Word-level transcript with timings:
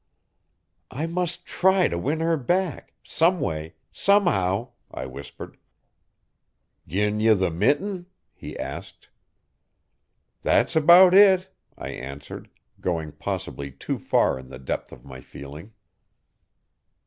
'I 0.89 1.05
must 1.13 1.45
try 1.45 1.87
to 1.87 1.95
win 1.95 2.21
her 2.21 2.35
back 2.35 2.93
someway 3.03 3.75
somehow,' 3.91 4.69
I 4.89 5.05
whispered. 5.05 5.57
'Gi 6.87 7.01
n 7.03 7.19
ye 7.19 7.31
the 7.35 7.51
mitten?' 7.51 8.07
he 8.33 8.57
asked. 8.57 9.09
'That's 10.41 10.75
about 10.75 11.13
it,' 11.13 11.53
I 11.77 11.89
answered, 11.89 12.49
going 12.79 13.11
possibly 13.11 13.69
too 13.69 13.99
far 13.99 14.39
in 14.39 14.49
the 14.49 14.57
depth 14.57 14.91
of 14.91 15.05
my 15.05 15.21
feeling. 15.21 15.71